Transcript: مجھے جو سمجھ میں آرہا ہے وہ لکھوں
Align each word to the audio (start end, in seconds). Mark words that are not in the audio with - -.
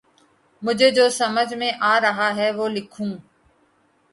مجھے 0.61 0.89
جو 0.91 1.09
سمجھ 1.09 1.53
میں 1.53 1.71
آرہا 1.83 2.29
ہے 2.35 2.49
وہ 2.51 2.67
لکھوں 2.67 3.11